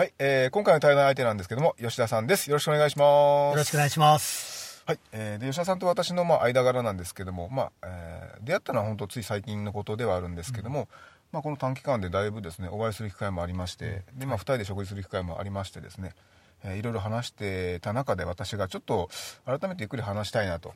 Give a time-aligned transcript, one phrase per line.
[0.00, 4.82] はい、えー今回の対談相手なんですけども吉田さんですよろしくお願いしますよろしくお願いします。
[4.86, 10.88] はい、えーで吉田さんと私のまあ間柄なんですけども、まあえー出会ったのは本当つい最近のことではあるんですけども、
[11.32, 16.14] まあ、この短期間でだいぶですねお会いする機会もありましてで、まあ、2人で食事する機会もありましてですね、
[16.64, 19.10] えーいろいろ話してた中で私がちょっと
[19.44, 20.72] 改めてゆっくり話したいなと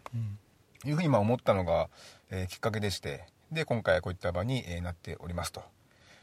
[0.85, 1.89] いうふうにまあ思ったのが、
[2.31, 5.63] えーきっかけでしてで今回こういった場に、えーなっておりますと。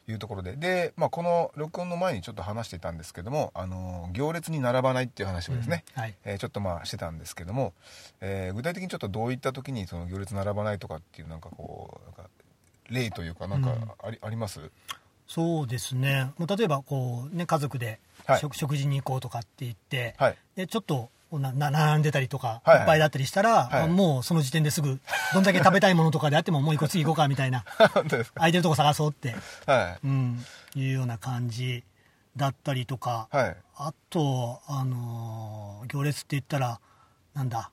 [0.08, 0.56] いうところで。
[0.56, 6.16] で、まあ、この録音の前にちょっと話していたんですけども、あのー行列に並ばないっていう話をですね、はい。
[6.26, 7.74] えーちょっとまあしてたんですけども、
[8.20, 12.30] えー具体的にちょっとどういった時にその行列並ばないとかっていうなんかこうなんか
[12.90, 14.60] 例というかなんかあり,、あります？
[15.28, 16.32] そうですね。
[16.38, 18.40] もう例えばこうね家族ではい。
[18.40, 20.36] 食,、食事に行こうとかって言って、はい。
[20.56, 22.80] でちょっとなな並んでたりとか、はいはい。
[22.80, 25.00] いっぱいだったりしたら、はいもうその時点ですぐ
[25.34, 27.64] どんだけ食べたいものとかであってももう一個次行こうかみたいな
[28.36, 30.08] 空いてるとこ探そうって、はい。
[30.08, 31.84] うん、いうような感じ
[32.38, 33.58] だったりとか、はい。
[33.76, 36.80] あとあのー行列って言ったら
[37.34, 37.72] なんだ、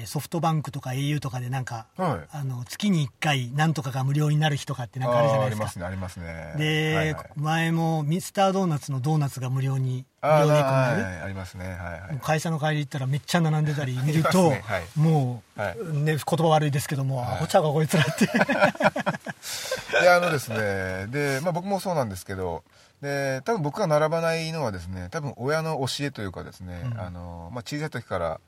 [0.00, 2.28] えーソフトバンクとか au とかでなんか、はい。
[2.36, 5.64] あの月に1回なんとかが無料になる日とかってなんかあるじゃないですか。
[5.64, 6.54] ありますねありますね。
[6.58, 7.30] で、はいはい。
[7.36, 12.18] 前もミスタードーナツのドーナツが無料に無料で1個になる、はいありますねはいはい。
[12.22, 14.84] 会社の帰り行ったらめっちゃ並んでたり見ると、ねはい。
[14.96, 15.78] もう、はい。
[15.78, 17.36] ね、言葉悪いですけども、はい。
[17.36, 18.26] あこっちゃうかこいつらって。
[20.00, 22.64] であのですねで、まあ、僕もそうなんですけど
[23.00, 27.00] で多分僕が並ばないのはですね多分親の教えというかですね、うん。
[27.00, 28.40] あのまあ、小さい時から、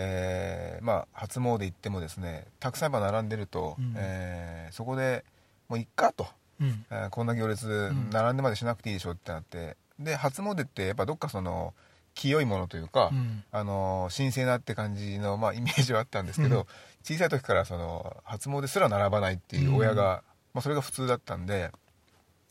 [0.00, 3.94] えーまあ、初詣行ってもですねたくさんやっぱ並んでると、うん。
[3.96, 5.24] えーそこで
[5.68, 6.28] もういっかと、
[6.60, 6.84] うん。
[6.90, 8.10] えーこんな行列ん。
[8.10, 9.76] 並んでまでしなくていいでしょってなって。
[9.98, 11.74] で初詣ってやっぱどっかその
[12.14, 13.42] 清いものというか、うん。
[13.50, 16.64] あの神聖なって感じの、まあ、イメージはあったんですけど、うん。
[17.02, 20.22] 小さい時からその初詣すら並ばないっていう親が、
[20.54, 21.70] まあ、それが普通だったんで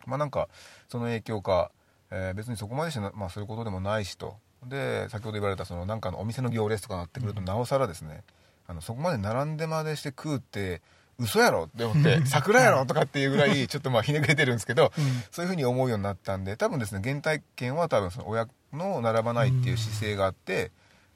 [0.05, 0.49] まあなんか
[0.89, 1.71] その影響か、
[2.11, 4.35] えー別にそこまでしてな、まあ、そういうことでもないしと
[4.65, 8.23] で先ほど言われたそのなんかのお店の行列とかなってくると、なおさらですね
[8.67, 10.81] あのそこまで並んでまでして食うって
[11.19, 15.03] 嘘やろって思って桜やろとかっていうぐらいちょっとまあひねくれてるんですけど、うん。
[15.31, 20.71] そういうふうに思うようになったんで多分ですね原体験は多分その親の並ばないっていう姿勢があって、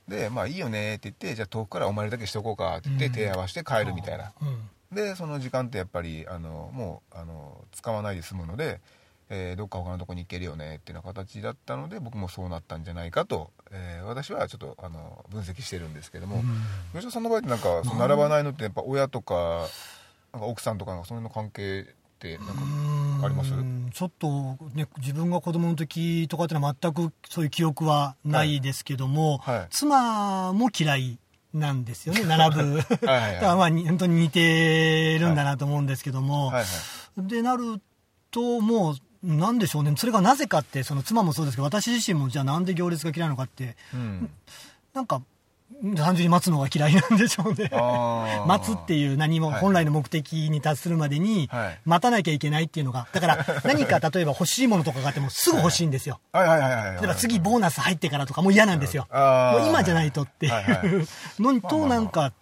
[0.08, 3.14] でまあいいよねって言ってじゃあ遠くからお参りだけしとこうかって言ってうん。
[3.14, 4.96] 手合わせて帰るみたいな、うん。
[4.96, 8.82] でその時間ってやっぱりあのもうあの使わないで済むので、
[9.34, 16.44] えーどっか他のとこに行けるよねっていうような形だったので僕もそうなったんじゃないかと、えー私はちょっとあの分析してるんですけども、うん。
[16.94, 19.68] 吉田さんの場合ってなんかその並ばないのってやっぱ親とか
[20.34, 21.86] なんか奥さんとかその辺の関係っ
[22.20, 23.54] てなんかあります？
[23.54, 29.58] うんちょっと、ね、自分が子供の時とかってのは全くそういう記憶はないですけども、はい。
[29.60, 31.18] はい妻も嫌い
[31.54, 32.62] なんですよね並ぶ。
[33.08, 37.28] はいはいだからまあに本当に似てるんだなと思うんですけども、はいはい。
[37.28, 37.82] でなる
[38.32, 39.94] ともうなんでしょうね。
[39.98, 43.76] それがなぜかってその妻もそうですけど私自身もじゃあなんで行列が嫌いなのかって。
[43.94, 44.30] うん。
[44.94, 45.22] なんか
[45.96, 47.70] 単純に待つのが嫌いなんでしょうね。
[48.48, 49.60] 待つっていう何もはい。
[49.62, 51.80] 本来の目的に達するまでにはい。
[51.86, 53.08] 待たなきゃいけないっていうのが。
[53.12, 56.20] だから 何か例えば欲しいものとかがあってもすぐ欲しいんですよ。
[56.34, 59.08] 例えば次ボーナス入ってからとかもう嫌なんですよ。
[59.12, 61.08] もう今じゃないとっていう。
[61.40, 62.34] のにとなんかはい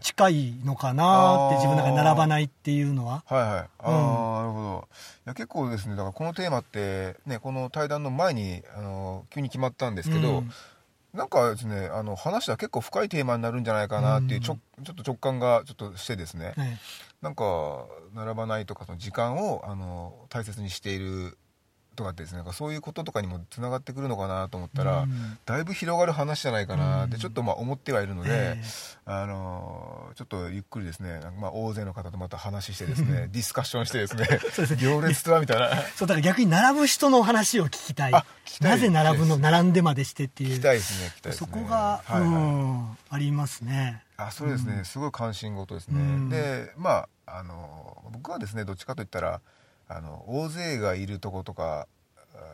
[0.00, 3.24] 近いのかなって自分の中で並ばないっていうのは。
[3.26, 3.50] はいはい。
[3.50, 4.88] ああ、なるほど。
[5.26, 10.50] いや結構ですねだからこのテーマってねこの対談の前にあの急に決まったんですけど、うん。
[11.16, 16.78] なんかですねあの話は結構深いテーマになるんじゃないかなっていうちょ,、ちょっと直感がちょっとしてですね、ね
[17.22, 21.38] なんか並ばないとかその時間をあの大切にしている
[21.96, 25.38] とかですねそういうこととかにもつながってくるのかなと思ったら、うん。
[25.44, 27.20] だいぶ広がる話じゃないかなってうん。
[27.20, 28.62] ちょっとまあ思ってはいるので、え
[29.06, 34.26] あのちょっとゆっくりですねまあ大勢の方とまた話してですねディスカッションしてですね
[34.78, 35.70] 行列とはみたいな。
[35.96, 38.12] そうだから逆に並ぶ人の話を聞きたい。
[38.60, 39.38] なぜ並ぶの？
[39.38, 40.50] 並んでまでしてっていう。
[40.50, 42.22] 聞きたいですね聞きたいですそねこが、はいはい。
[42.22, 44.02] うんありますね。
[44.16, 46.28] あそれですね、すごい関心事ですね、うん。
[46.28, 49.40] でまああの僕はですねどっちかといったら
[49.88, 51.86] あの大勢がいるとことか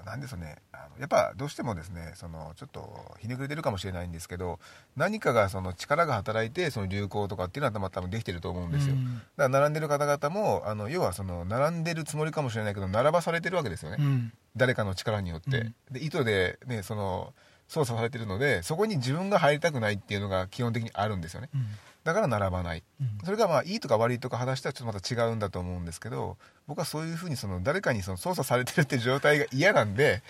[0.05, 4.59] なんですよねあのやっぱどうしてもですねそのちょっとひねくれてるかもしれないんですけど
[4.97, 9.19] 何かがその力が働いてその流行とかっていうのは多分できてると思うんですよ、うん。
[9.19, 14.33] だから並んでる方々もあの要はその並んでるつもりかもしれないけど並ばされてるわけですよね、うん。
[14.57, 15.75] 誰かの力によって、うん。
[15.91, 17.33] で意図で、ね、その
[17.69, 21.49] 操作されてるのでそこに自分が入りたくないっていうのが基本的にあるんですよね。
[21.55, 21.67] うん
[22.05, 22.83] だから並ばない。
[23.01, 23.19] うん。
[23.25, 30.23] それがまあいいとか悪いとか話したらちょっとまた違うんだと思うんですけど僕はそういうふうにその誰かにその操作されてるっていう状態が嫌なんで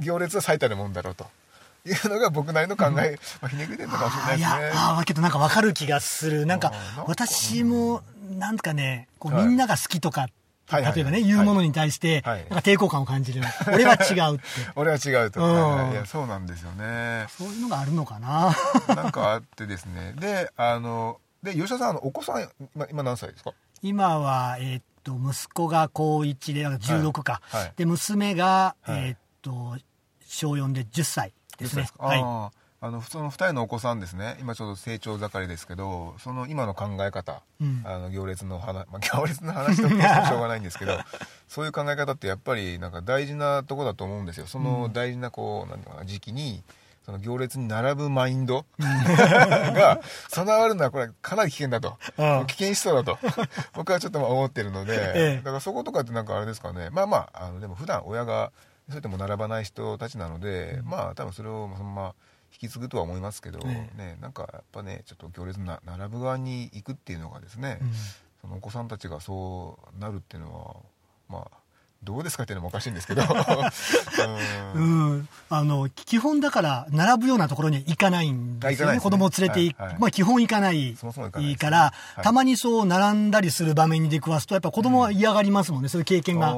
[0.00, 1.26] 行列は最たるもんだろうと
[1.86, 6.46] いうのが僕なりの考え、まあ、ひねくれてるのかもしれないあいやですねあーけどなんか分かる気がする。
[6.46, 6.72] なんか
[7.06, 8.02] 私も
[8.38, 9.46] なんかねこうはい。
[9.46, 12.40] みんなが好きとか、はいはい例えばね、はい言うものに対して、はい。
[12.40, 13.42] なんか抵抗感を感じる。
[13.72, 14.44] 俺は違うって。
[14.76, 15.92] 俺は違うと、うん。
[15.92, 17.26] いやそうなんですよね。
[17.28, 18.54] そういうのがあるのかな。
[18.94, 20.14] なんかあってですね。
[20.18, 23.52] であので吉田さんお子さん今今何歳ですか？
[23.82, 27.42] 今は、えーっと息子が高1でだから16か、
[27.76, 28.98] で娘が、はい。
[29.08, 29.76] えーっと
[30.26, 31.86] 小4で10歳ですね。
[31.98, 34.36] はいあの普通の2人のお子さんですね。
[34.40, 37.80] 今ちょうど成長盛りですけどその今の考え方、うん。
[37.82, 40.98] あの行列の話、まあ、行列の話としてもしょうがないんですけど
[41.48, 44.46] そういう考え方ってやっぱりなんか大事なとこだと思うんですよ。
[44.46, 46.62] その大事なこうなんていうのかな時期に
[47.06, 51.96] その行列に並ぶマインド が備わるのはこれかなり危険だと。
[52.18, 52.46] うん。
[52.46, 53.18] 危険しそうだと。
[53.72, 55.36] 僕はちょっとまあ思ってるので、ええ。
[55.38, 56.90] だからそことかってなんかあれですかね。
[56.90, 58.52] まあまああのでも普段親が
[58.88, 62.14] そうやっても並ばない人たちなので、まあ多分それをそのまま
[62.54, 67.90] 引き継ぐとは思いますけど、えねなんかやっぱねちょっと行列な並ぶ側に行くっていうのがですね、うん。
[68.40, 70.76] そのお子さんたちがそうなるっていうのは
[71.28, 71.56] まあ
[72.04, 73.22] どうですかっていうのもおかしいんですけど。
[73.22, 73.26] う
[74.76, 75.12] うん。
[75.20, 78.94] ん、あの基本だから並ぶようなところには行かないんですよね。
[78.96, 79.00] ね。
[79.00, 79.96] 子供を連れてい、はいはい。
[79.98, 80.94] まあ、基本行かない
[81.58, 82.22] から、はい。
[82.22, 86.54] たまにそう並んだりする場面に出くわすとやっぱ子供は嫌がりますもんね、そういう経験が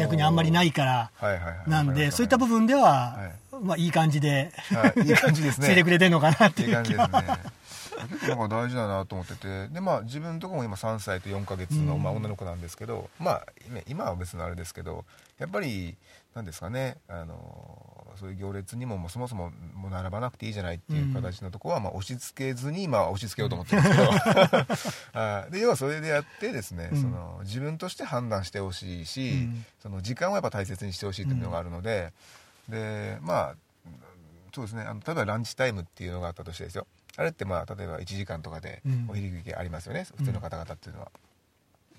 [0.00, 1.10] 逆にあんまりないから。
[1.16, 1.70] はいはいはい。
[1.70, 3.18] なんわかりますでそういった部分では、
[3.60, 5.08] まあ、いい感じで、はい。
[5.08, 5.68] いい感じですね。
[5.68, 7.58] 連れてくれてるのかなっていいいう気は感じですね。
[8.06, 9.68] 結構なんか大事だなと思ってて。
[9.68, 12.02] でまあ自分のとこも今3歳と4ヶ月の、うん。
[12.02, 15.04] まあ、女の子なんですけどまあ今今は別のあれですけど
[15.38, 15.96] やっぱり
[16.34, 16.98] なんですかね。
[17.08, 25.50] あのそういう行列にももうそもそももう並ばなくていいじゃないっていう形のところは、まあ、押し付けずに、まあ、押し付けようと思ってるんですけど。
[25.50, 27.00] で要はそれでやってですね、うん。
[27.00, 29.64] その自分として判断してほしいし、うん。
[29.80, 32.12] その時間をやっぱ大切にしてほしいっていうのがあるので、
[32.68, 33.54] でまあ
[34.54, 34.82] そうですね。
[34.82, 36.86] あの例えばランチタイムっていうのがあったとしてですよ。
[37.16, 39.06] あれってまあ例えば1時間とかでうん。
[39.10, 41.10] お昼休憩ありますよね、普通の方々っていうのは。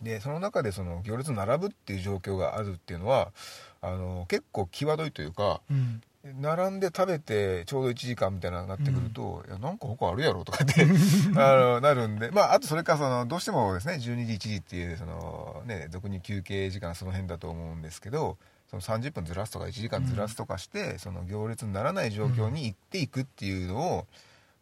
[0.02, 3.34] でその中でその行列並ぶっていう状況があるっていうのは
[3.82, 6.02] あの結構際どいというかうん。
[6.42, 10.82] 並んで食べてちょうど1時間みたいななってくると、いやなんか他あるやろとかって
[11.38, 18.38] あのなるんで、まあ、あとそれからそのどうしてもですね12時1時っていうその、ね、俗に休憩時間その辺だと思うんですけど
[18.70, 24.08] その30分ずらすとか1時間ずらすとかして、その行列にならない状況に行っていくっていうのを、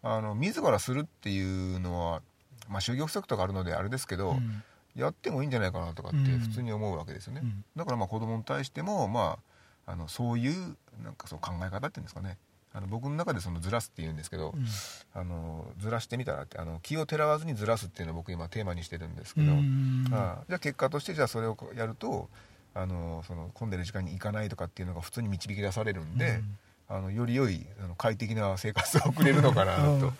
[0.01, 2.21] あの自らするっていうのは、
[2.69, 4.63] まあ、就業不足とかあるのであれですけど、うん。
[4.95, 6.39] やってもいいんじゃないかなとかってうん。
[6.39, 7.63] 普通に思うわけですよね、うん。
[7.75, 9.37] だからまあ子供に対しても、ま
[9.85, 12.37] あ、あのそういうなんかそう考え方っていうんですかね。
[12.73, 14.65] あの僕の中でそのずらすっていうんですけど、うん。
[15.13, 22.29] あのずらしてみたらってあの気をてらわずにずらすっていうのを僕今テーマにしてるんですけど、うんあじゃあ結果としてじゃあそれをやると
[22.79, 26.41] あのその混んでる時間に行かないとかっていうのが普通に導き出されるんで、
[26.89, 30.13] あのより良いあの快適な生活を送れるのかな と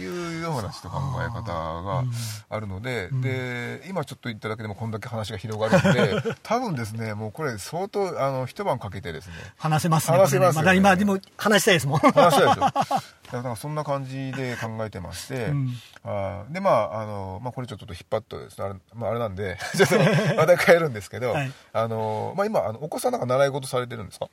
[0.00, 2.04] いうようなちょっと考え方が
[2.48, 3.20] あるので、うん。
[3.20, 10.16] で今ちょっと言っただけでもこんだけ話が広がるので 多分ですねもうこれ相当あの一晩かけてですね話せますね。
[10.16, 10.68] 話せますよね。
[10.68, 11.98] これねだ今でも話したいですもん。
[11.98, 12.60] 話したでしょ
[13.32, 15.74] だからそんな感じで考えてまして、うん。
[16.04, 19.96] あーでまああの、まあ、これちょっと引っ張っとあれ,、まあ、あれなんでちょっと
[20.36, 21.52] また変えるんですけど、はい。
[21.72, 24.28] あのまあ、今あのお子さんなんか習い事されてるんですか？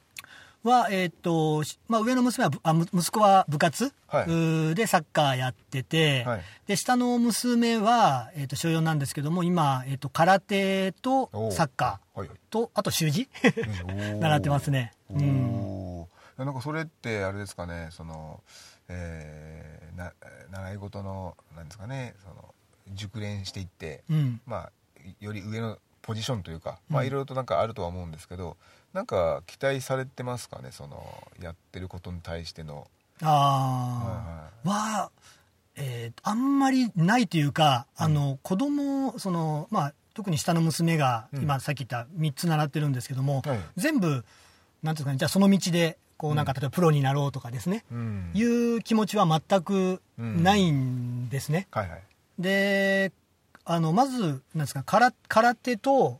[0.63, 6.41] は、えーっと、しまあ、上の娘はぶあ、む息子は部活、でサッカーやってて、はい。
[6.67, 12.29] で、下の娘は、えーっと、小4なんですけども、今、えーっと、空手とサッカはいはい。
[12.29, 13.29] ーと、あと習字？
[13.87, 14.19] うん。
[14.19, 14.93] 習ってますね。
[15.09, 16.03] おうん。
[16.37, 16.45] ー。
[16.45, 18.41] なんかそれってあれですかねその、
[18.87, 20.13] えーな
[20.51, 22.53] 習い事のなんですかねその
[22.93, 24.41] 熟練していって、うん。
[24.45, 24.71] まあ
[25.19, 28.57] より上のポジションというか、まあうんいろいろとなんかあるとは思うんですけど
[28.93, 30.71] なんか期待されてますかね？
[30.71, 31.03] その
[31.41, 32.87] やってることに対しての。
[33.21, 35.11] ああ、は、
[35.75, 41.43] えーあんまりないというか、あの、子供、その、まあ、特に下の娘が、うん。
[41.43, 43.59] 今さっき言った3つ習ってるんですけども、はい。
[43.77, 44.23] 全部、なんてい
[44.87, 48.31] うんですかね、じゃあその道で、こうなんか、例えばプロになろうとかですね、うん。
[48.33, 51.67] いう気持ちは全くないんですね。
[51.71, 52.01] はいはい。
[52.39, 53.11] で、
[53.65, 54.19] あの、まず、
[54.55, 56.19] なんですか、空空手と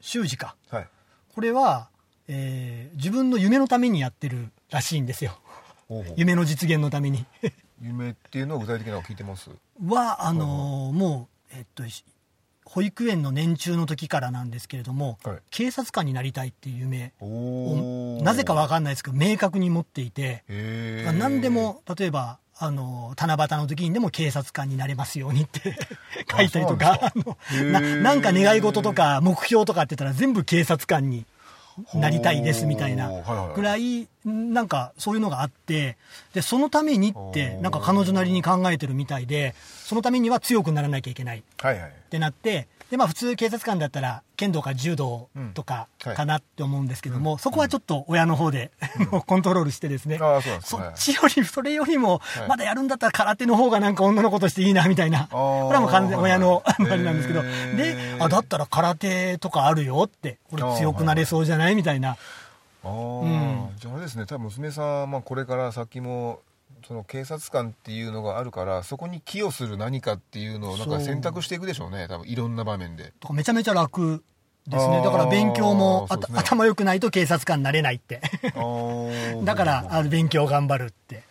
[0.00, 0.56] 習字か。
[0.70, 0.88] はい
[1.36, 1.90] これは、
[2.28, 5.38] えー自分の夢のためにやってるらしいんですよ。
[5.86, 6.14] ほうほう。
[6.16, 7.26] 夢の実現のために。
[7.82, 9.50] 夢っていうのは具体的なのを聞いてます？
[9.86, 12.04] はあのーもうえっとし
[12.64, 15.38] 保育園の年中の時からなんですけれども、はい。
[15.50, 20.42] 警察官になりたいっていう夢おをおなぜかわかんないですけど明確に持っていて、
[21.18, 25.76] 何でも例えばあの七夕の時にでも警察官になれますようにって
[26.30, 31.26] 書いたりとかあななんか願い事とか目標とかって言ったら全部警察官に
[31.92, 33.10] なりたいですみたいな
[33.54, 35.98] ぐらいなんかそういうのがあって
[36.32, 41.92] でそのためにってなんか彼女なりに考えてるみたいでそのためには強くならなきゃいけないっはいはい。
[42.08, 48.70] てなってで、まあ、普通警察官だったら剣道か柔道とかかなって思うんですけども、そこはちょっと親の方で、
[49.10, 50.18] もうコントロールしてですね、
[50.62, 52.48] そっちより、それよりもは、い。
[52.48, 57.42] まだやるんだったら空手の方がなんか女の子としていいなみたいな、これはもう完全に親のあはいはいれなんですけど、
[57.74, 62.16] で、あ、だったら空手とかあるよって、これ強くなれそうじゃないみたいな、
[62.84, 63.70] あん。
[63.78, 66.40] じゃああれですね多分娘さん、まあ、これから先も
[66.86, 74.24] その警察官っていうのがあるからそこに寄与する何かっていうのをなんか選択していくでしょうね多分いろんな場面でとかめちゃめちゃ楽
[74.68, 75.00] ですね。
[75.04, 78.20] だから勉強も、ね頭良くないと警察官になれないって。
[79.44, 81.22] だから、あの勉強頑張るって。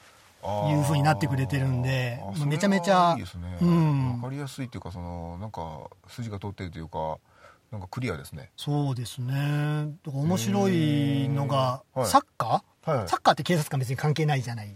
[0.70, 7.18] いう風になってくれてるんでめちゃめちゃいいですね、うん分かりやすいっていうかそのなんか筋が通ってるというか
[7.72, 9.88] なんかクリアですねそうですね。
[10.06, 13.10] 面白いのが、サッカー、はいはい。
[13.10, 14.76] サッカーって警察官別に関係ないじゃない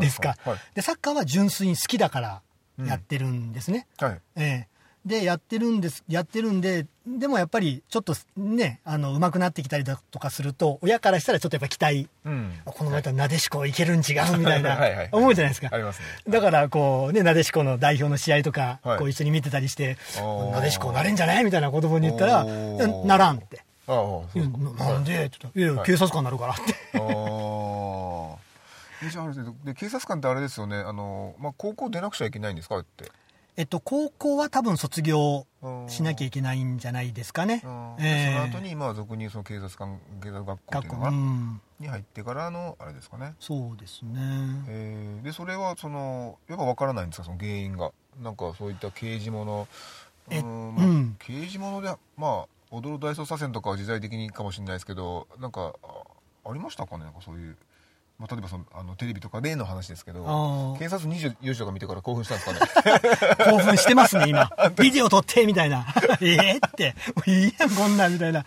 [0.00, 0.30] ですか。
[0.30, 0.48] はい。
[0.50, 0.58] はい。
[0.74, 2.42] で、サッカーは純粋に好きだから
[2.84, 3.86] やってるんですね。
[3.98, 4.20] はい。
[4.36, 4.74] ええ。
[5.04, 12.52] で、やってるんです、やってるんで、でもやっぱりちょっとね、あの、上手くなってきたりだとかすると、親からしたらちょっとやっぱ期待、うん。
[12.64, 14.96] このまたなでしこいけるん違うみたいなはい。
[14.96, 15.68] はい、思うじゃないですか。
[15.70, 16.06] ありますね。
[16.26, 18.98] だから、こう、ね、なでしこの代表の試合とか、はい。
[18.98, 19.98] こう一緒に見てたりして、
[20.52, 23.62] なでしこなれんじゃないみたいな子供に言ったら、ならんって。
[23.86, 24.38] ああ
[24.78, 26.62] ななんでって言ったら、いや警察官になるからって。
[26.94, 28.36] ああ
[29.04, 30.76] でで警察官ってあれですよね。
[30.76, 33.12] あの、まあ、高校出なくちゃいけないんですかって？
[33.56, 35.46] えっと、高校は多分卒業
[35.86, 37.62] しなきゃいけないんじゃないですかね。
[37.64, 38.32] うんええ。
[38.32, 41.60] その後にまあ俗にその警察官警察学校っていうのが、うん。
[41.78, 43.34] に入ってからのあれですかね。
[43.38, 44.10] そうですね。
[44.68, 47.92] えーでそれはそのやっぱ分からないんですかその原因が。
[48.22, 49.68] なんかそういった刑事物。
[50.30, 57.04] えうん刑事物でまあ踊る大捜査線とかは時代的にかもしれないですけどなんかあありましたかね？
[57.04, 57.56] なんかそういう、
[58.18, 63.00] まあ、例えばそのあのテレビとか例の話ですけど警察24時とか見てから興奮したんですかね？
[63.50, 64.50] 興奮してますね、今。
[64.76, 65.86] ビデオ撮って、みたいな。
[66.20, 66.34] え？
[66.34, 66.94] えって。
[67.26, 68.42] いいやん、こんなん、みたいな。
[68.42, 68.46] だ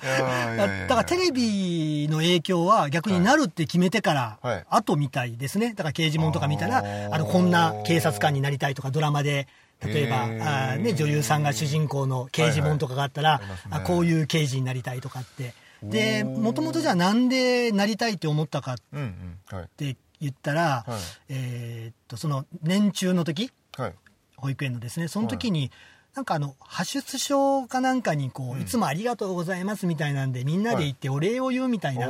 [0.87, 5.69] からテレビの影響は逆になるって決めてからはい後みたいですね。
[5.73, 6.79] だから刑事物とか見たら、
[7.11, 9.47] あの、こんな警察官になりたいとかドラマで、
[9.83, 13.57] 例えば、あーね、女優さんが主人公の刑事物とかがあったら、はいはいね。
[13.71, 15.53] あこういう刑事になりたいとかって。
[15.83, 19.57] で、もともとじゃあなんでなりたいって思ったかっうんうん。
[19.57, 19.69] はい。
[19.77, 20.99] て言ったら、はい。
[21.29, 23.93] えーっと、その年中の時、はい。
[24.35, 25.71] 保育園のですねその時に、
[26.15, 28.61] なんかあの派出所かなんかにこう、うん。
[28.61, 32.07] いつもありがとうございますみたいなんでみんなで行ってお礼を言うみたいな、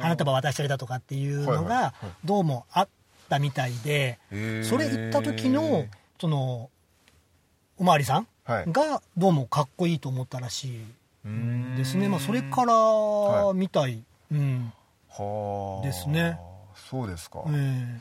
[0.00, 1.56] 花束渡したりだとかっていうのはい。
[1.56, 1.64] はい。
[1.66, 2.10] がはい。
[2.24, 2.88] どうもあっ
[3.28, 4.18] たみたいで、
[4.62, 5.84] それ行った時の
[6.18, 6.70] その
[7.80, 8.64] おまわりさんはい。
[8.70, 10.68] がどうもかっこいいと思ったらし
[11.24, 13.56] いんですね、まあ、それからはい。
[13.56, 14.70] みたい、うん。
[15.08, 15.86] はあ。
[15.86, 16.38] ですね。
[16.74, 18.00] そうですか、え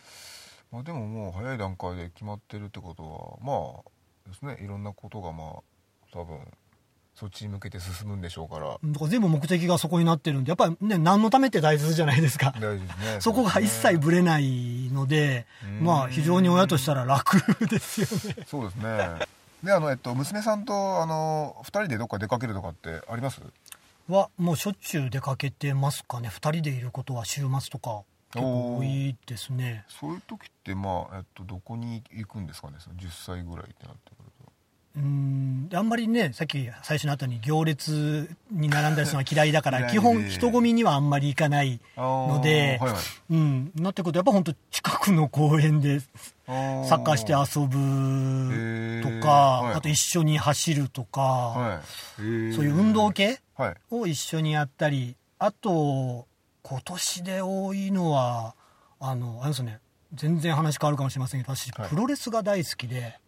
[0.69, 4.61] まあ、でももう早い段階で決まってるってことはまあですね。
[4.61, 5.55] いろんなことがまあ
[6.11, 6.39] 多分
[7.15, 8.77] そっちに向けて進むんでしょうから。
[8.83, 12.53] えだから全部目的がそこになってるんでやっぱりね何のためって大切じゃないですか。
[12.59, 13.17] 大事ですね。
[13.21, 18.43] そこが一切ぶれないので、うんまあ非常に親としたら楽ですよね。
[18.45, 23.41] そうですねであの、えっと、娘さんとあの2人でどっか出かけるとかってあります？
[24.07, 26.29] はもうしょっちゅう出かけてますかね。
[26.29, 28.01] 二人でいることは週末とか
[28.33, 29.85] 結構多いですね。
[29.87, 32.77] そういう時ってまあ、えっと、どこに行くんですかね？
[32.79, 34.11] その10歳ぐらいってなって
[34.95, 35.69] うん。
[35.69, 43.01] であんまりねさっき最初の後に行列に並んだりするのは嫌いだから基本人混みにはあんまり行かないので、はいはい。
[43.31, 46.05] うん、なってくるとやっぱ本当近くの公園でサ
[46.47, 49.29] ッカーして遊ぶとか、
[49.61, 49.73] はい。
[49.75, 51.83] あと一緒に走るとか、はい。
[52.17, 52.25] そう
[52.65, 53.75] いう運動系はい。
[53.91, 56.27] を一緒にやったりあと
[56.63, 58.55] 今年で多いのは
[58.99, 59.79] あのあれですね。
[60.13, 61.89] 全然話変わるかもしれませんけど私、はい。
[61.89, 63.19] プロレスが大好きで、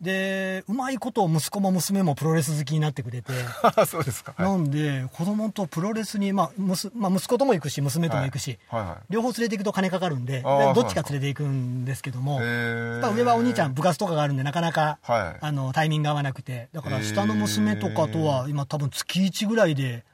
[0.00, 4.34] でうまいこと息子も娘もプロレス好きになってくれて、は いそうですか。
[4.36, 4.50] はい。
[4.50, 8.80] なんで子供とプロレスに、まあむすまあ、息子とも行くし娘とも行くし、はい。
[8.82, 15.38] はい両方連れて行くと金かかるんでどっちか連れて行くんですけども、へやーっぱ上はお兄ちゃん部活とかがあるんでなかなか、はい。
[15.40, 16.68] あのタイミング合わなくて。
[16.72, 20.04] だから下の娘とかとへは今多分月1ぐらいで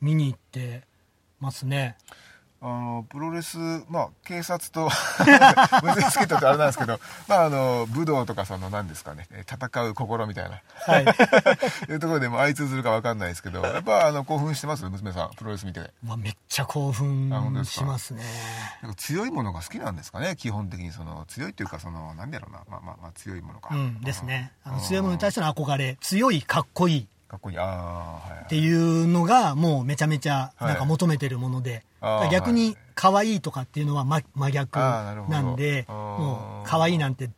[0.00, 0.82] 見に行って
[1.40, 1.96] ますね。
[2.60, 3.58] あのプロレス、
[3.88, 4.88] まあ、警察と
[5.84, 6.98] 結びつけたってあれなんですけど、
[7.28, 11.04] まあ、あの武道とかその何ですかね戦う心みたいな、はい、
[11.92, 14.88] いうところでも相通ずるか分かんないですけどやっぱあの興奮してます？
[14.88, 17.30] 娘さんプロレス見て、まあ、めっちゃ興奮
[17.64, 18.22] しますね。
[18.96, 20.36] 強いものが好きなんですかね？
[20.36, 24.52] 基本的にその強いっていうかその何だろうな、まあまあ、まあ強いものか、うん、ですね。
[24.64, 25.96] あの強いものに対しての憧れ。
[26.00, 27.58] 強いかっこいいかっこいい。
[27.58, 37.28] あ、はい、っていうのがもうめちゃめちゃなんか求めてるもので、はい、逆に可愛いとかっていうのは真真逆なんでもう可愛いなんて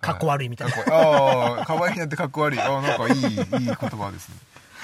[0.00, 2.60] かっこ悪いみたいな、はい、ああ可愛いなんてかっこ悪い。
[2.60, 4.34] あなんかいいいい言葉ですね。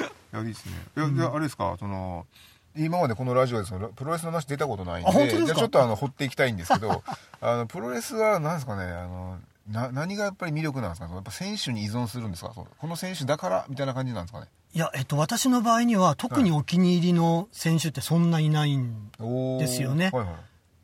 [0.32, 0.72] いやいいですね。
[0.96, 1.76] いや、うん、あれですか？
[1.78, 2.26] その
[2.74, 7.02] 今までこのラジオでそのプロレスの話出たことないんでじゃちょっとあの掘っていきたいんですけど
[7.40, 9.38] あのプロレスは何ですかねあの
[9.68, 11.08] な何がやっぱり魅力なんですか？
[11.12, 12.50] やっぱ選手に依存するんですか？
[12.50, 14.46] この選手だからみたいな感じなんですかね？
[14.74, 19.10] いや、えっと、私の場合には特にお気に入りの選手ってそんないないん
[19.58, 20.10] ですよね。
[20.12, 20.34] はいはい、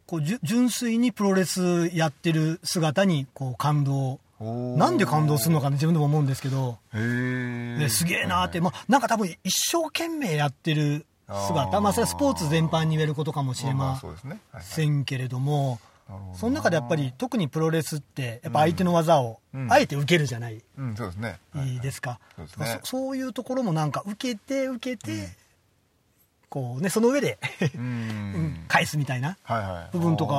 [0.07, 4.21] こう純粋にプロレスやってる姿にこう感動。
[4.41, 6.79] なんで感動するのか自分でも思うんですけど。
[6.93, 6.99] す
[8.05, 11.81] げえなーって、まあ、なんか多分一生懸命やってる姿。
[11.81, 13.99] まあそれはスポーツ全般に言えることかもしれま
[14.61, 15.79] せんけれども、
[16.35, 20.63] その中でやっぱり特にプロレスってやっぱ相手の技をあえて受けるじゃない、
[20.97, 21.39] そうですね。
[21.57, 21.81] いい。
[21.81, 22.21] ですか、
[22.83, 25.29] そういうところもなんか受けて受けて、
[26.55, 27.37] こうね、その上で
[28.69, 29.37] 返すみたいな
[29.93, 30.35] 部分とか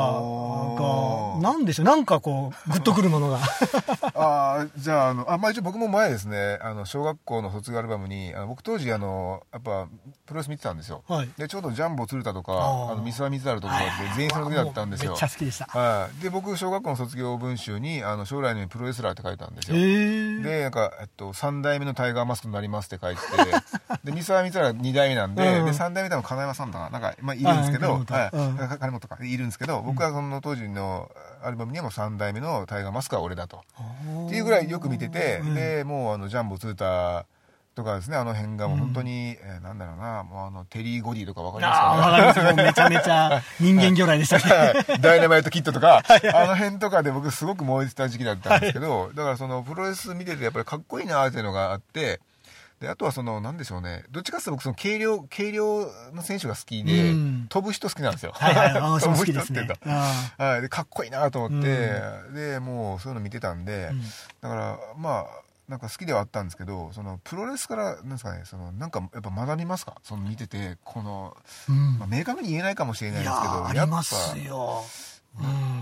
[1.41, 3.39] が、なんでしょう、なんかこう、グッとくるものが。
[4.15, 9.89] あじゃあ、あの、あ、まあ一応僕も前ですね、あの、小学校の卒業アルバムに、あの僕当時、あの、やっぱ、
[10.25, 11.03] プロレス見てたんですよ。
[11.05, 15.11] はい、で、ちょうどジャンボ鶴田とか、あの、三沢光晴とかで全員その時だったんですよ。
[15.11, 15.65] めっちゃ好きでした。
[15.65, 16.23] はい。
[16.23, 19.75] で、僕、小学校の卒業文集に、あの、将来のプロレスラーって書いたんですよ。
[19.75, 23.37] で、なんか、えっと、三代目のタイガーマスクになりますって書いてて、
[24.05, 31.09] で、三沢光晴は二代目なんで、で、三代目多分金山さんだな、なんか、まあ、いるんですけど、はい、金本か、いるんですけど、僕はその当時の
[31.43, 33.63] アルバムにはもう3代目のタイガーマスクは俺だと。
[34.27, 37.25] っていうぐらいよく見てて、で、もうあの、ジャンボツーター、
[37.75, 42.53] とかですね、あの辺がもう本当に、うん、えー、なんだろうな、もうあの、テリー・ゴディとかわかりますかね？
[42.53, 42.63] わかります。
[42.63, 44.99] めちゃめちゃ 人間魚雷でしたね。
[45.01, 52.21] ダイナマイト・キットとか、あの辺とかで僕すごく燃えてた時期だったんですけど、はい、だからそのプロレス見ててやっぱりかっこいいなっていうのがあって、
[52.79, 54.03] であとはそのなんでしょうね。
[54.11, 58.33] どっちかっていうと僕その軽量軽量の選手が好きで、うん、飛ぶ人好きなんですよ。
[58.35, 58.73] はいはい。
[59.01, 59.75] 飛ぶ人っていうか、
[60.37, 61.67] はい、でかっこいいなと思って、
[62.27, 64.01] うん、でもうそういうの見てたんで、うん、
[64.41, 65.25] だからまあ
[65.69, 69.95] なんか好きではあったんですけどそのプロレスからなんですかねそのなんかやっぱ学びますか？
[70.03, 71.35] その見ててこの、
[71.97, 74.83] まあ、明確に言えないかもしれないですけどやありますよ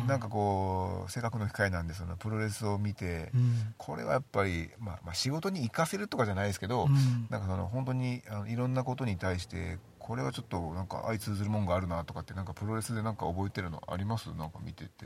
[0.08, 14.28] なんかこう性格の機会なんでそのプロレスを見て、うん、これはやっぱり、まあ、まあ仕事に生かせるとかじゃないですけど、うん、なんかその本当にあのいろんなことに対してこれはちょっとなんか相通ずるもんがあるなとかってなんかプロレスでなんか覚えてるのあります？
[14.34, 15.06] なんか見てて。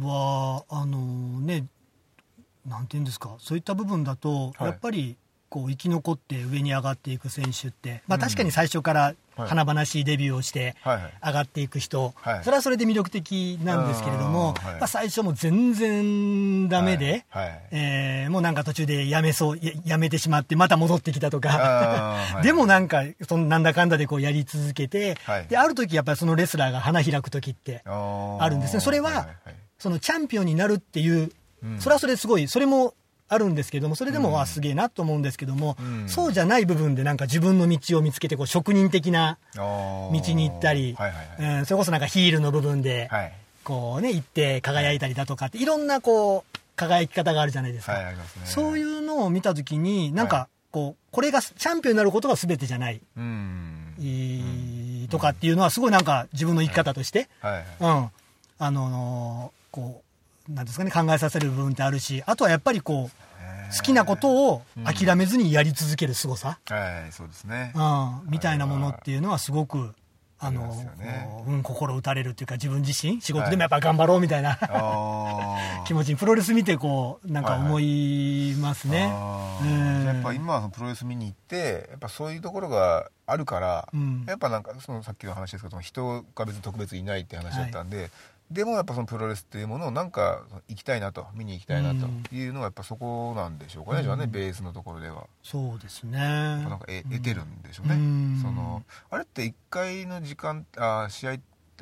[0.00, 1.66] はあのね
[2.66, 3.36] なんていうんですか？
[3.38, 5.16] そういった部分だと、はい、やっぱり
[5.52, 10.76] こう生き残って上に上がっていく選手って、まあ、確かに最初から華々しいデビューをして
[11.22, 22.16] 上がっていく人、それはそれで魅力的なんですけれども、はい、まあ、最初も全然ダメで、はい、えー、もうなんか途中でやめそうやめてしまってまた戻ってきたとか。
[22.42, 25.18] でもなんかそのなんだかんだでこうやり続けて、
[25.50, 28.80] である時やっぱりそのレスラーが花開く時ってあるんですね。
[28.80, 29.28] それは、
[29.78, 31.30] そのチャンピオンになるっていう、
[31.62, 32.94] うん、それはそれすごいそれも
[33.32, 40.96] あるんですけどもそれでも、あすげえなと思うんですけども、そうじゃない部分でなんか自分の道を見つけてこう職人的な道に行ったり、
[41.64, 43.10] それこそなんかヒールの部分で、
[43.64, 45.64] こうね行って輝いたりだとかってい。
[45.64, 47.96] ろんなこう輝き方があるじゃないですか、
[48.44, 53.00] そういうのを見た時になんかこうこれがチャンピオンになることが全てじゃない、
[55.10, 57.28] とかっていうのはすごいなんか自分の生き方として、
[57.80, 58.10] うん。
[58.58, 60.11] あのこう
[60.48, 67.72] なんですかね、考えさせる部分ってあるし、あとはやっぱりこう、好きなことを諦めずにやり続ける凄さ、はい、そうですね。
[67.74, 69.94] うん、みたいなものっていうのはすごく、
[70.44, 88.10] あの、ね、うん、心打たれるっていうか自分自身仕事でもやっぱ頑張ろうみたいな、はい、気持ちにプロレス見てこうなんか思いますね、はいはい、やっぱ今はプロレス見に行ってやっぱそういうところがあるから、うん、やっぱなんかそのさっきの話ですけど人が別に特別いないって話だったんで、
[88.52, 95.26] でもやっぱそのプロレスっていうものをなんか行きたいなと見に行きたいなというのがやっぱそこなんでしょうかね、うん、じゃあねベースのところでは。
[95.42, 96.18] そうですね。
[96.18, 101.36] なんか得,、得てるんでしょうね、うん、そのあれって1回の時間あ試合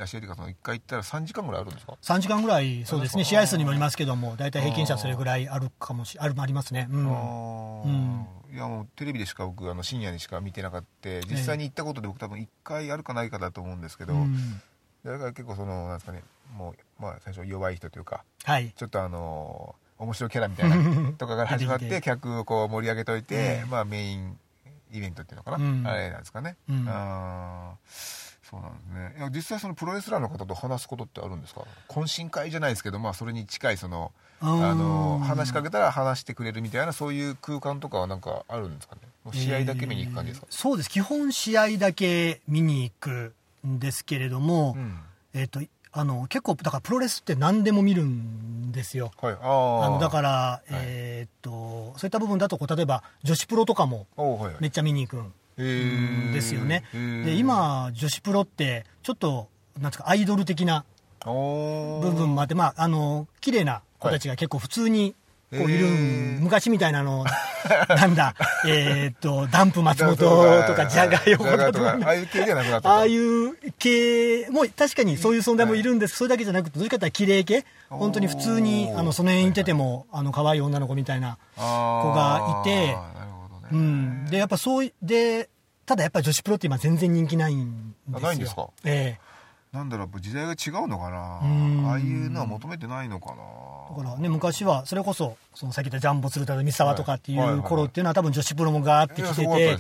[0.07, 3.23] 試合というかその1回行ったら3時間ぐらいあるんですか？3時間ぐらいそうですね。
[3.23, 6.89] あ試合数にもよりますけども大体平均者それぐらいあるかもしあるありますね。
[6.91, 8.27] うん。
[8.53, 14.61] いやもうテレビでしか僕あの深夜にしか見てなかった実際に行ったことで僕多分1回あるかないかだと思うんですけど、うん
[15.05, 16.23] だから結構そのなんですかね
[16.57, 18.73] もう、まあ、最初弱い人というかはい。
[18.77, 23.67] ちょっとあの面白いキャラみたいな とかから始まっ出て客をこう盛り上げといて、ええ。
[23.67, 24.39] まあ、メイン
[24.93, 25.87] イベントっていうのかな、うん。
[25.87, 26.85] あれなんですかね、うん。
[26.89, 29.15] あーそうなんですね。
[29.19, 31.63] いや実際そのプロレスラーの方と話すことってあるんですか？
[31.89, 34.11] 懇親会じゃないですけど、まあ、それに近いその
[34.41, 39.03] あのうん話しかけたら話してくれるみたいなそういう空間とかはなんかあるんですかね？
[39.33, 40.91] 試合だけ見に行く感じですか、えーそうです。
[40.91, 43.35] 基本試合だけ見に行く
[43.67, 44.99] んですけれども、うん。
[45.35, 45.61] えっ、と
[45.93, 49.11] あの結構だからプロレスって何でも見るんですよ。
[49.21, 54.55] はい、ああのだからえっとそういった部分だとこう例えば女子プロとかもおはいはい。
[54.61, 56.33] めっちゃ見に行くんへー。
[56.33, 56.85] ですよね。
[56.95, 57.25] へー。
[57.25, 59.49] で今女子プロってちょっと
[59.81, 60.85] なんですかアイドル的な
[61.27, 62.01] おー。
[62.03, 65.17] 部分もあってまああの綺麗な子たちが結構普通に
[65.51, 67.25] こういる昔みたいなの。
[67.89, 68.35] なんだ。
[68.67, 71.99] えーっとダンプ松本とかジャガー横とか。
[72.03, 72.91] ああいう系じゃなくなった。
[72.91, 77.65] ああいう系も確かにそういう存在もいるんです、それだけじゃなくてどっちかというと綺麗系。
[77.89, 82.97] 本当に普通にあのその辺にいてても、あの可愛い女の子みたいな子がいて。
[83.73, 85.49] うん、でやっぱそういで
[85.87, 88.21] ただやっぱり女子プロって今全然人気ないんですよ。
[88.21, 88.69] あないんですか？
[88.85, 89.19] え
[89.73, 91.41] なんだろう時代が違うのかな？
[91.43, 91.87] うん。
[91.89, 93.35] ああいうのは求めてないのかな？
[93.93, 99.77] えだからね昔はそれこそそのさっき言ったジャンボ鶴田と三沢とかっていう頃っていうのは多分女子プロもガーって来てて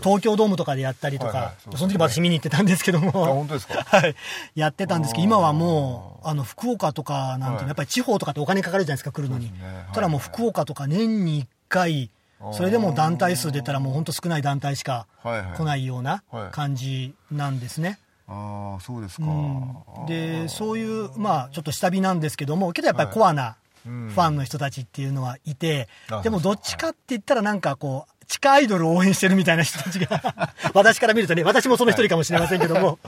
[0.00, 3.82] 東京ドームとかでやったりとはいはいかそねその時私見に行ってたんですけどあも本当ですか？
[3.84, 4.14] は い
[4.54, 7.62] やってたんですけど今はもうあの福岡とかなんていうはい。
[7.62, 9.52] のやっぱり地方とかってお金かかるじゃないですか来るのに。
[9.52, 9.64] ね。
[9.64, 9.94] はい。
[9.94, 12.10] ただもう福岡とか年に1回
[12.52, 16.50] それでも団体数出たらもう本当少ない団体しか来ないようなはい。
[16.50, 17.98] 感じなんですね。
[18.28, 20.06] ああそうですか、うん。
[20.06, 24.08] でそういうまあちょっと下火なんですけどもけどやっぱりコアなフうん。
[24.08, 32.98] ァンの人たちっていうのはいて、あでもどっちかって言ったらなんかこう地下アイドルを応援してるみたいな人たちが 私から見るとね私もその一人かもしれませんけども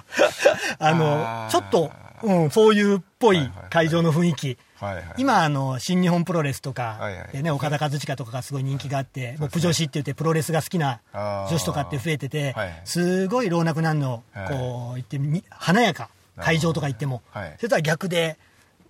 [0.78, 4.58] あのちょっと、うん、そういうっぽい会場の雰囲気、はいはい
[5.16, 7.28] 今あの新日本プロレスとかはいはい。
[7.32, 14.48] で、ね、岡田和親とかがすごい人気があって、もうプ女子って言ってプロレスが好きな女子とかって増えてて、はいすごい老若男女はい。
[14.48, 17.54] こう言ってみ華やか会場とか行っても、はい。
[17.56, 18.36] それとは逆で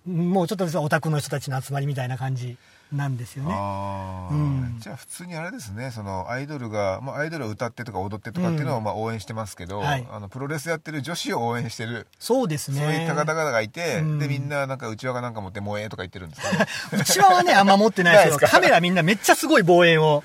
[0.05, 2.57] もうちょっとオタクの人たちの集まりみたいな感じ
[2.91, 3.51] なんですよね。
[3.51, 4.77] うん。
[4.79, 5.91] じゃあ普通にあれですね。
[5.91, 10.07] そのアイドルが、まあ、アイドルを歌ってとか踊ってとかっていうのをまあ応援してますけど、はい。
[10.11, 12.07] あのプロレスやってる女子を応援してる。
[12.19, 12.81] そうですね。
[12.81, 14.19] そういった方々がいて、うん。
[14.19, 16.67] でみんななんかうちわかなんか持って萌えとか言ってるんですか、ね、
[17.01, 20.23] うちわはね、あんま持ってないですけど、カメラみんなめっちゃすごい望遠を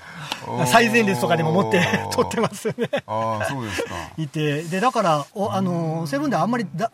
[0.67, 2.89] 最前列とかでも持って 撮ってますよね。
[3.07, 3.95] ああそうですか。
[4.17, 6.93] いて、で、だから、おあの、セブンではあんまりだ、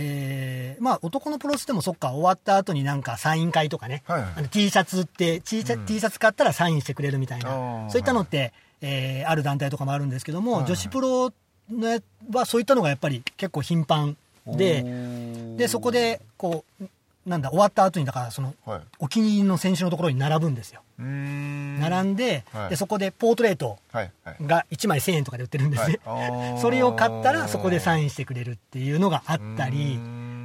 [0.00, 4.30] えーまあ男のプロレスでもそっか、終わった後になんかサイン会とかね、はいはい。
[4.36, 5.86] あの T シャツって T シャ、うん。
[5.86, 10.70] T シャツ買ったらサインしてくれるみたいあな、ーそういったのって、えーある団体とかもあるんですけども、はいはい。
[10.70, 11.32] 女子プロ
[11.70, 12.00] のや
[12.32, 14.84] はそういったのがやっぱり結構頻繁で、
[15.56, 16.84] で、そこで、こう、
[17.28, 18.80] なんだ、終わった後に、だからその、はい。
[18.98, 20.82] お気に入りの選手のところに並ぶんですよ。
[20.98, 22.70] 並んで、はい。
[22.70, 23.78] でそこでポートレート
[24.42, 26.58] が1枚1000円とかで売ってるんですね、はい。
[26.60, 29.98] それを買ったらそこでサインしてくれるっていうのがあったり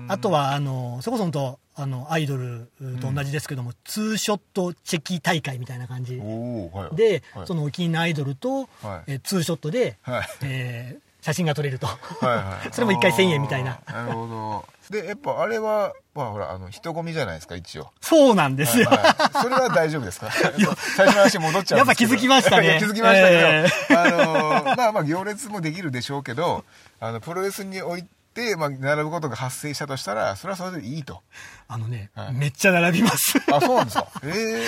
[0.07, 2.69] あとはあのそれこそ本当あのアイドル
[3.01, 7.47] と同じですけども、ツーショットチェキ大会みたいな感じで、はい。
[7.47, 9.13] そのお気に入りのアイドルと、はい。
[9.13, 10.27] えツーショットで、はい。
[10.43, 12.69] えー写真が撮れると、はいはい。
[12.75, 13.79] それも1回1000円みたいな。
[13.87, 14.65] なるほど。
[14.89, 17.89] でやっぱあれはまあほらあの人混みじゃないですか一応。
[18.01, 20.29] そうなんですよ、はいそれは大丈夫ですか？
[20.29, 20.65] 最初
[21.05, 22.77] の話に戻っちゃうやっぱ気づきましたね。
[22.83, 26.65] 気づきましたけど、えあのまあまあ行列もできるでしょうけど
[26.99, 28.09] あのプロレスにおいて、
[28.57, 31.21] まあ、並ぶことが発生したとしたらそれはそれでいいと。
[31.67, 32.33] あのね、はい。
[32.33, 33.39] めっちゃ並びます。
[33.51, 34.07] あそうなんですか？
[34.23, 34.65] へえ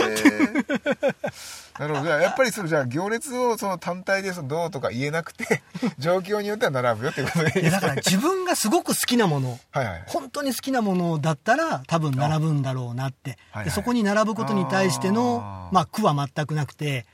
[1.79, 2.05] なるほど。
[2.05, 5.61] じゃあやっぱりそれじゃあ行列をその単体でそのどうとか言えなくて
[5.99, 10.03] 状況によっては並ぶよっていうことでいいでだから自分がすごく好きなものはいはい。
[10.07, 13.65] 本当に好きなものだったら多分並ぶんだろうなって、はいはい。
[13.65, 15.73] でそこに並ぶことに対してのあー。
[15.75, 17.05] まあ、苦は全くなくて。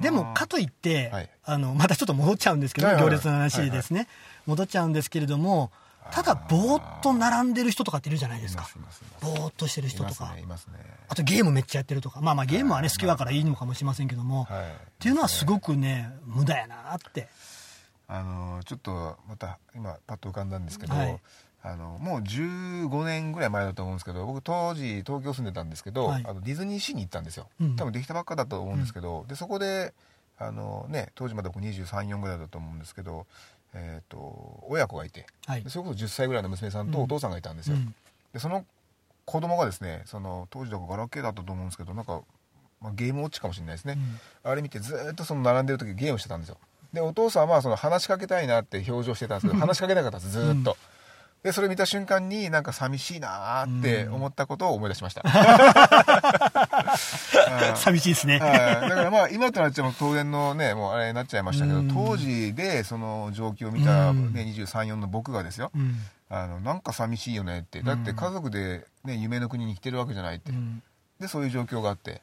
[0.00, 1.30] でもかといって、はい。
[1.44, 3.10] あのまたちょっと戻っちゃうんですけど、はいはいはい。
[3.12, 4.06] 行列の話でですね、
[4.46, 5.70] 戻っちゃうんですけれども
[6.10, 8.68] ただぼーっと並んでる人とかっているじゃないですか。
[9.20, 10.34] ぼーっとしてる人とか。
[10.34, 10.74] ねいますね。
[11.08, 12.20] あとゲームめっちゃやってるとか。
[12.20, 14.64] まあまあゲームはね好きだからいいのかもしれませんけども、はい。
[14.64, 14.68] っ
[14.98, 17.28] ていうのはすごくね無駄やなって。
[18.06, 21.20] あのちょっとまた今パッと浮かんだんですけど、はい。
[21.62, 26.24] あのもう15年ぐらい前だと思うんですけど僕当時東京住んでたんですけど、はい。
[26.26, 27.76] あのディズニーシーに行ったんですよ、うん。
[27.76, 29.92] 多分できたばっかだと思うんですけど、でそこで
[30.38, 33.26] あの、ね、当時まだ僕234ぐらいだと思うんですけど
[33.74, 35.62] えー、と親子がいて、はい。
[35.62, 37.94] でそれこそ10歳ぐらいの娘さんとお父さんがいたんですよ、うん。
[38.32, 38.64] でその
[39.24, 42.22] 子供がですねその当時だからガラケーだったと思うんですけどなんか、
[42.80, 43.98] まあ、ゲームウォッチかもしれないですね、
[44.42, 46.56] あれ見てずーっとその並んでる時ゲームしてたんですよ。
[46.92, 50.76] でお父さんはその話しかけたいなって表情してたんですけど話しかけなかったんですずーっと、
[51.42, 55.22] でそれ見た瞬間になんか寂しいなーって思ったことを思い出しました、
[57.76, 58.38] 寂しいですね。
[58.38, 58.88] はい。
[58.88, 61.88] だからまあ今となっちゃもう当然のねもうあれになっちゃいましたけどうん。
[61.88, 64.32] 当時でその状況を見た、うん。
[64.32, 65.70] ね、234の僕がですよ。
[65.74, 65.96] うん。
[66.30, 67.82] あのなんか寂しいよねって。
[67.82, 70.82] だって家族で、ね、夢の国に来てるわけじゃないって、うん。
[71.20, 72.22] でそういう状況があって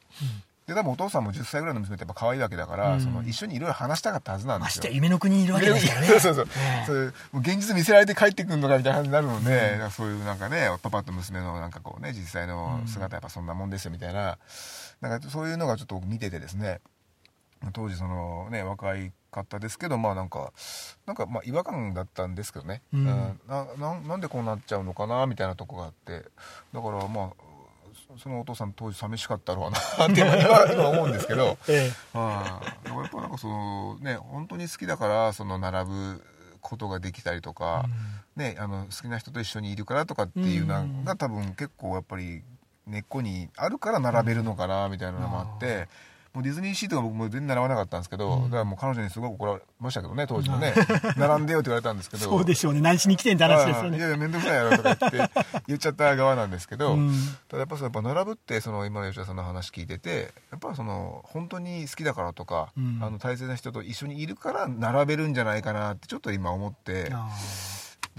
[0.66, 3.00] で多分お父さんも10歳ぐらいの娘ってやっぱ可愛いわけだから、うん。
[3.00, 4.82] その一緒にいろいろ話したかったはずなんまですよ。
[4.82, 6.06] してや夢の国にいるわけですからね。
[6.08, 6.34] そうそう。
[6.34, 6.96] そう、ねそう。
[6.96, 14.38] いうもう現実見せられて帰ってくるのかみたいな感じになるので、なんかそういうなんかねパパと娘のなんかこうね実際の姿やっぱそんなもんですよみたいな,、
[15.00, 16.80] なんかそういうのがちょっと見ててですね。
[17.72, 20.52] 当時そのね若い方ですけどまあなんか
[21.06, 23.04] なんかまあ違和感だったんですけどね、うん。
[23.04, 23.34] な
[23.78, 26.24] ななんでこうなっちゃうのかなみたいなとこがあって。
[26.72, 27.45] だからまあ
[28.16, 36.24] そそのお父さん当時寂しかったろうな って今今思うんですけど えああでもやっぱなんかそのね本当に好きだからその並ぶ
[36.60, 37.84] ことができたりとか、
[38.34, 41.04] ね、あの好きな人と一緒にいるからとかっていうのうん。
[41.04, 42.42] が多分結構やっぱり
[42.86, 45.88] 根っこにあるから並べるのかなみたいなのもあって。
[46.36, 50.74] もうディズニーシーとか僕も全然習わなかったんですけど、だからもう彼女にすごく怒られましたけどね当時のね。
[51.16, 52.26] 並んでよって言われたんですけえど。
[52.26, 52.82] そうでしょうね。
[52.82, 53.96] 何しに来てんって話ですよね。
[53.96, 55.30] いやいや面倒くさいやろとか言って
[55.66, 57.10] 言っちゃった側なんですけど、うん。
[57.48, 62.98] ただやっぱそのやっぱ並ぶってその今の吉田さんの話聞いててやっぱその本当に好きだからとか、うん。
[63.02, 67.10] あの大切な人と一緒にいるから並べるんじゃないかなってちょっと今思って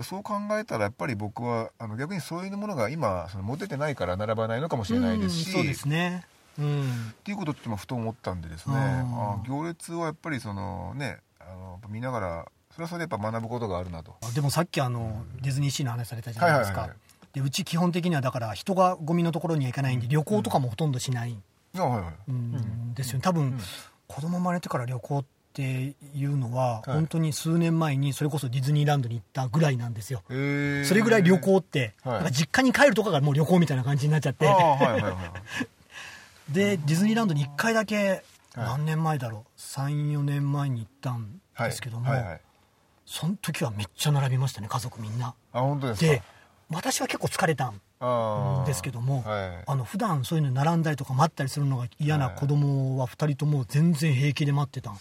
[0.03, 6.25] そう考えたらやっぱり僕はあの逆にそういうものが今その持ててないから並ばないのかもしれないですし、うんそうですね。
[6.59, 6.81] うん。
[6.81, 14.15] っていうことって今ふと思ったんでですねあ行列はやっぱりそのねあの見ながらそれはそれでやっぱ学ぶことがあるなと。
[14.35, 16.89] でもさっきあのディズニーシーの話されたじゃないですか。
[17.33, 21.35] でうち基本的にはだから人がゴミのところには行かないんで旅行とかもほとんどしない。
[22.31, 22.93] ん。
[22.93, 23.21] ですよね。
[23.23, 23.59] 多分
[24.07, 26.91] 子供生まれてから旅行っていうのははい。
[26.93, 30.21] 本当に数年前にそれこそディズニーランドに行ったぐらいなんですよ。
[30.27, 31.95] それぐらい旅行って
[32.31, 34.47] 実家に帰るとかがもう旅行みたいな感じになっちゃって。
[34.47, 35.13] ああはいはいはい
[36.49, 38.21] でディズニーランドに1回だけはい
[38.55, 39.59] 何年前だろう。
[39.59, 42.23] 34年前に行ったんはいですけどもはい。
[42.23, 42.41] はい
[43.09, 45.33] その時はめっちゃ並びましたね家族みんな。
[45.53, 46.07] あ本当ですか？
[46.11, 46.21] で
[46.69, 49.63] 私は結構疲れたんあーですけども、はい。
[49.65, 54.95] あの普段そういうの並んだりとか待ったりするのが嫌な子供は2人とも全然平気で待ってたん。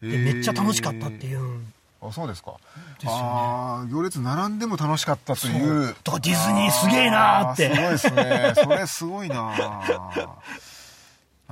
[0.00, 1.58] でめっちゃ楽しかったっていう。
[1.58, 1.62] う
[2.00, 2.52] あそうですか。
[2.98, 3.18] ですよね。
[3.22, 5.60] ああ行列並んでも楽しかったといそう。
[5.82, 9.52] うだからディズニーすげえなーってあーすごいですねそれすごいな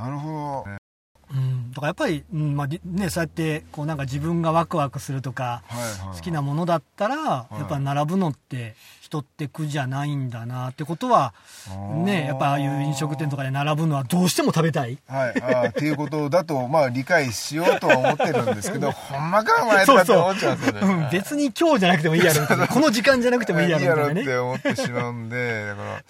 [0.01, 0.65] なるほど、
[1.33, 7.19] うん、だからやっぱり、うんまあでね、そうやってこうなんか自分がワクワクするとかはいはい、好きなものだったら、い
[7.55, 8.75] やっぱ並ぶのって
[9.11, 11.35] 人って苦じゃないんだなってことは
[12.05, 14.99] ねやっぱああいう飲食店とかで並ぶのはどうしても食べたい。
[15.09, 20.69] はい、あーっていうことだと、まあ、理解しようとは思ってるんですけど、 ほんまか、お前とかって思っちゃうんです。
[20.69, 20.95] よね。
[20.95, 24.23] うん、別に今日じゃなくてもいいやろ この時間じゃなくてもいいやろみたいなね。
[24.23, 26.01] って思ってしまうんで、だから、あ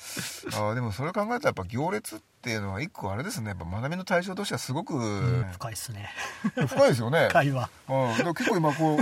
[0.73, 6.11] ーでもそれ考えたらやっぱ行列っていうのは一個あれですね、やっぱ学びの対象としてはすごく、うん深いっすね。
[6.55, 7.29] 深いですよね。
[7.31, 8.99] 会話うん、でも結構今こう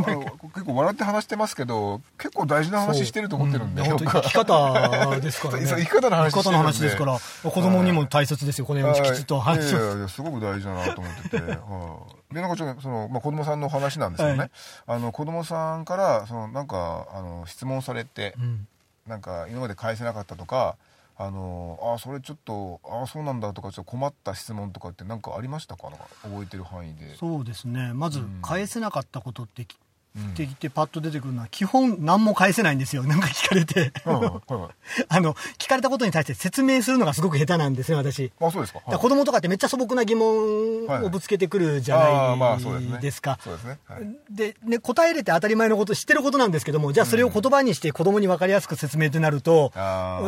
[0.51, 5.67] 結構笑って話してますけど結構大事な話してると思ってるんで、そううん僕は生き方ですからね。
[5.69, 9.79] 生き方の話生き方の話ですから子供にも大切ですよこのようにきちっとはい話を。
[9.79, 11.43] いやいやすごく大事だなと思ってて、 は
[12.31, 14.51] い、でなんかちょっとその、まあ、子供さんの話なんですよね、はい。
[14.87, 18.67] あの子供さんからそのなんかあの質問されて、うん。
[19.07, 20.77] なんか今まで返せなかったとか
[21.17, 25.91] あのあそれちょっとあそうなんだとかちょっと困った質問とかって何かありましたか？
[26.23, 27.17] 覚えてる範囲で。
[27.17, 27.93] そうですね。
[27.93, 28.39] まずうん。
[28.43, 29.67] 返せなかったことって
[30.17, 33.03] ってきてパッと出てくるのは基本何も返せないんですよ。
[33.05, 33.93] なんか聞かれて。
[34.05, 34.73] はいはいはいはい。
[35.09, 38.33] あの聞かれたことに対して説明するのがすごく下手なんですね私。
[38.41, 43.39] あそうですか、だから子供とかってめっちゃ素朴な疑問をぶつけてくるじゃないですか。
[43.43, 44.17] そうですね、はい。
[44.31, 49.73] で、ね、答えれて当たり前のこと、知ってることなんですけども、じゃあそれを言葉にして子供に分かりやすく説明ってなると、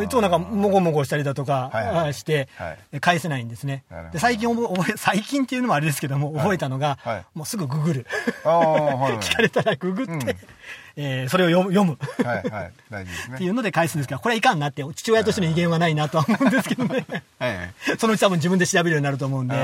[0.04, 1.70] いつもなんかもごもごしたりだとか、
[2.12, 3.84] してはい、返せないんですね。
[4.12, 7.24] で最近覚え、最近っていうのもあれですけども、覚えたのが、はい。
[7.34, 8.06] もうすぐググる。
[8.44, 10.20] 聞かれたらググって、うん。
[10.96, 11.98] えーそれを読む。
[12.24, 12.72] はいはい。
[12.90, 13.34] 大事ですね。
[13.36, 17.06] っていうので返すんですけど、これはいかんなって、父親としての威厳はないなとは思うんですけどね。
[17.38, 19.54] はいはいそのうち多分自分で調べるようになると思うんで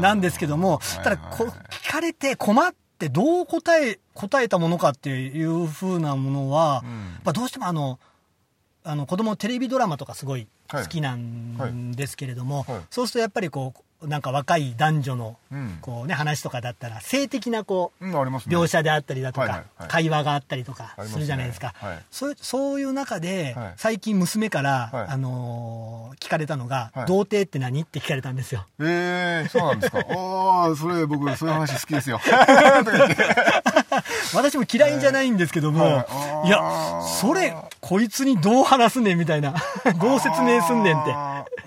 [0.00, 1.52] なんですけども、ただこ、はい。
[1.52, 7.18] はいはい聞かれて困ってどう答え、答えたものかっていう風なものは、うん。
[7.24, 7.98] まあどうしてもあの、
[8.84, 12.80] あの子供テレビドラマとかすごいはい好きなんですけれども、はい。
[12.90, 15.78] そうするとやっぱりこう、なんか若い男女のうん。
[15.80, 21.74] こう、ね、話とかだったら性的なこう描写であったりだとか、会話があったりとかするじゃないですか。
[21.76, 21.98] はい。
[22.10, 23.72] そうそういう中で、はい。
[23.76, 25.06] 最近娘から、はい。
[25.08, 27.06] あのー聞かれたのが、はい。
[27.06, 28.64] 童貞って何?」って聞かれたんですよ。
[28.80, 29.98] ええそうなんですか？
[30.08, 32.20] ああそれ僕そういう話好きですよ。
[34.34, 36.60] 私も嫌いじゃないんですけども、はいや
[37.20, 39.54] それこいつにどう話すねんみたいな。
[40.00, 41.10] どう説明すんねんって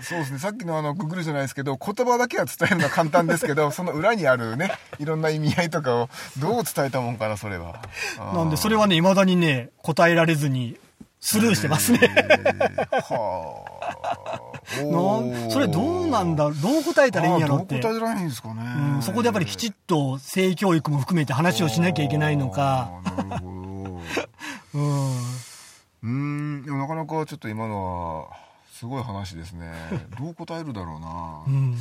[0.02, 0.40] そうですね。
[0.40, 7.82] さっきのあのググるじゃないですけど言葉だけは伝えるのは簡単ですけど その裏にあるねいろんな意味合いとかをどう伝えたもんかなそれは。
[8.34, 10.78] なんでそれはねいまだにね答えられずに
[11.20, 13.02] スルーしてますね、えー。
[13.16, 14.36] はあ。
[15.50, 17.80] それどうなんだどう答えたらいいんやろって。
[17.80, 18.62] どう答えたらいいんですかね、
[18.96, 22.92] うんそこでやっぱりきちっと性教育も含めて話をしなきゃいけないのか。
[23.04, 24.02] なるほど。
[24.76, 25.36] うん。
[26.04, 28.45] うーんでもなかなかちょっと今のは
[28.76, 29.72] すごい話ですね。
[30.20, 31.78] どう答えるだろうな、うん。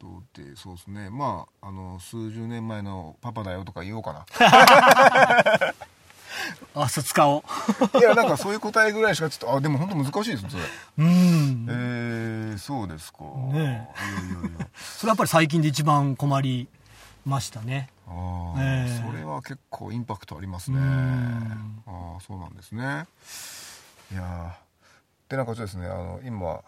[0.00, 1.10] どうってそうですね。
[1.10, 4.24] まああの数十年前のパパだよとか言おうかな。
[6.74, 7.42] あそう使おう。
[8.00, 10.62] いやなんかそういう答えぐらいしかちょっとあでも本当難しいですねそれ。
[11.00, 11.66] うん。
[11.68, 13.24] えー、そうですか。
[13.24, 13.58] ねえ。
[13.58, 14.66] いやいやいや。
[14.74, 16.66] それはやっぱり最近で一番困り
[17.26, 17.90] ましたね。
[18.08, 19.02] ああ、ええ。
[19.06, 20.78] それは結構インパクトありますね。
[20.78, 21.82] うん。
[21.86, 23.06] ああそうなんですね。
[24.10, 24.61] いやー
[25.32, 26.60] でなんかちょっとですねあの今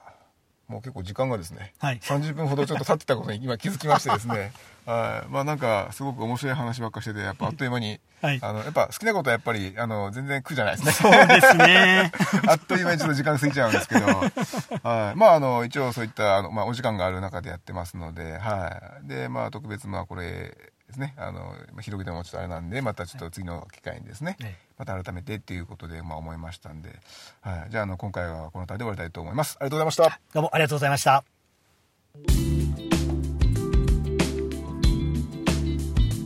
[0.66, 1.98] もう結構時間がですね、はい。
[1.98, 4.50] 30分ほどちょっと経ってたことに今気づきましてですね。
[4.86, 5.30] はい。
[5.30, 8.38] まあなんかすごく面白い話ばっかしててやっぱあっという間に、はい。
[8.40, 10.92] あのやっぱ好きなことはやっぱりあの全然苦じゃないですね。
[10.92, 12.12] そうですね。
[12.48, 15.16] あっという間にちょっと時間過ぎちゃうんですけど、はい。
[15.16, 19.08] まあ、あの、一応そういった、あの、まあ、お時間がある中でやってますので、はい。
[19.08, 20.56] で、まあ、特別、まあ、これ
[20.94, 21.40] ですね、あの、
[21.72, 24.56] まあ広げてもちょっとあれなんで、またちょっと次の機会にですね、はい。
[24.78, 27.00] また改めてっていうことで、まあ、思いましたんで、
[27.40, 27.70] はい。
[27.70, 29.56] じゃあ、あの、今回はこの辺りで終わりたいと思います。
[29.60, 30.20] ありがとうございました。
[30.32, 31.24] どうもありがとうございました。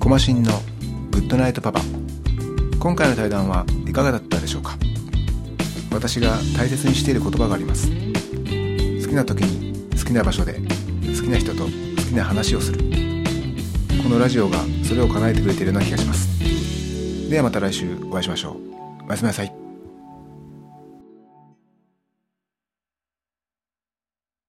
[0.00, 0.52] コマシンの
[1.11, 1.81] グッドナイトパパ。
[2.78, 4.78] 今回の対談はいかがだったでしょうか？
[5.90, 7.88] 私が大切にしている言葉があります。
[7.88, 7.94] 好
[9.09, 10.61] きな時に好きな場所で好
[11.22, 11.72] きな人と好き
[12.14, 12.88] な話をする
[14.02, 17.28] このラジオがそれを叶えてくれているような気がします。
[17.28, 19.04] ではまた来週お会いしましょう。
[19.06, 19.67] おやすみなさい。